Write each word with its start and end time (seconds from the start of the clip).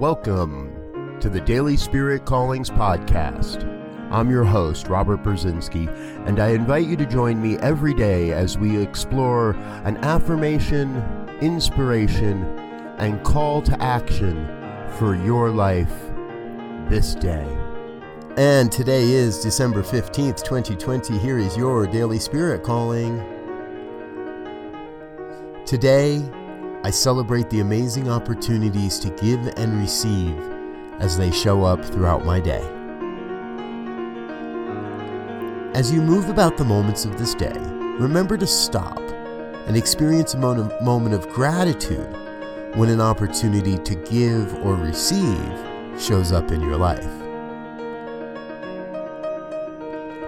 Welcome 0.00 1.18
to 1.18 1.28
the 1.28 1.40
Daily 1.40 1.76
Spirit 1.76 2.24
Callings 2.24 2.70
Podcast. 2.70 3.64
I'm 4.12 4.30
your 4.30 4.44
host, 4.44 4.86
Robert 4.86 5.24
Brzezinski, 5.24 5.88
and 6.24 6.38
I 6.38 6.50
invite 6.50 6.86
you 6.86 6.96
to 6.98 7.04
join 7.04 7.42
me 7.42 7.58
every 7.58 7.94
day 7.94 8.30
as 8.30 8.56
we 8.56 8.80
explore 8.80 9.56
an 9.82 9.96
affirmation, 10.04 11.02
inspiration, 11.40 12.44
and 12.98 13.24
call 13.24 13.60
to 13.62 13.82
action 13.82 14.46
for 14.98 15.16
your 15.16 15.50
life 15.50 15.92
this 16.88 17.16
day. 17.16 17.48
And 18.36 18.70
today 18.70 19.02
is 19.02 19.40
December 19.40 19.82
15th, 19.82 20.44
2020. 20.44 21.18
Here 21.18 21.38
is 21.38 21.56
your 21.56 21.88
Daily 21.88 22.20
Spirit 22.20 22.62
Calling. 22.62 23.18
Today, 25.66 26.22
I 26.84 26.90
celebrate 26.90 27.50
the 27.50 27.58
amazing 27.58 28.08
opportunities 28.08 29.00
to 29.00 29.10
give 29.10 29.48
and 29.56 29.80
receive 29.80 30.38
as 31.00 31.18
they 31.18 31.32
show 31.32 31.64
up 31.64 31.84
throughout 31.84 32.24
my 32.24 32.38
day. 32.38 32.62
As 35.74 35.92
you 35.92 36.00
move 36.00 36.28
about 36.28 36.56
the 36.56 36.64
moments 36.64 37.04
of 37.04 37.18
this 37.18 37.34
day, 37.34 37.58
remember 37.98 38.36
to 38.36 38.46
stop 38.46 39.00
and 39.66 39.76
experience 39.76 40.34
a 40.34 40.38
moment 40.38 41.14
of 41.14 41.28
gratitude 41.30 42.16
when 42.76 42.88
an 42.90 43.00
opportunity 43.00 43.76
to 43.78 43.94
give 43.96 44.54
or 44.64 44.74
receive 44.74 45.64
shows 45.98 46.30
up 46.30 46.52
in 46.52 46.60
your 46.60 46.76
life. 46.76 47.27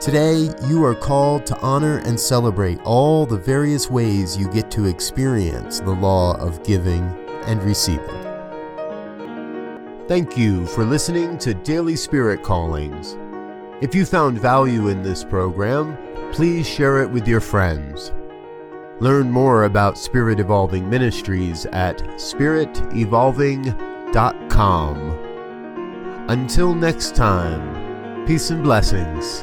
Today, 0.00 0.50
you 0.68 0.84
are 0.84 0.94
called 0.94 1.44
to 1.46 1.58
honor 1.60 1.98
and 2.00 2.20
celebrate 2.20 2.78
all 2.84 3.24
the 3.24 3.38
various 3.38 3.90
ways 3.90 4.36
you 4.36 4.46
get 4.50 4.70
to 4.72 4.84
experience 4.84 5.80
the 5.80 5.90
law 5.90 6.36
of 6.36 6.62
giving 6.62 7.02
and 7.46 7.62
receiving. 7.62 8.04
Thank 10.06 10.36
you 10.36 10.66
for 10.66 10.84
listening 10.84 11.38
to 11.38 11.54
Daily 11.54 11.96
Spirit 11.96 12.42
Callings. 12.42 13.16
If 13.80 13.94
you 13.94 14.04
found 14.04 14.38
value 14.38 14.88
in 14.88 15.02
this 15.02 15.24
program, 15.24 15.96
please 16.30 16.68
share 16.68 17.02
it 17.02 17.10
with 17.10 17.26
your 17.26 17.40
friends. 17.40 18.12
Learn 19.00 19.32
more 19.32 19.64
about 19.64 19.96
Spirit 19.96 20.40
Evolving 20.40 20.90
Ministries 20.90 21.64
at 21.66 21.98
spiritevolving.com. 21.98 24.96
Until 26.28 26.74
next 26.74 27.14
time, 27.16 28.26
peace 28.26 28.50
and 28.50 28.62
blessings 28.62 29.42